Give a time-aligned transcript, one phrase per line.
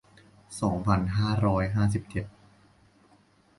[0.61, 2.25] สองพันห้าร้อยห้าสิบเจ็ด